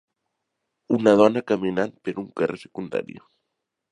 Una 0.97 1.13
dona 1.19 1.43
caminant 1.51 1.93
per 2.09 2.15
un 2.23 2.27
carrer 2.41 2.59
secundari 2.65 3.21